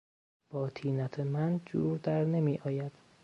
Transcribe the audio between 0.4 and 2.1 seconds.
با طینت من جور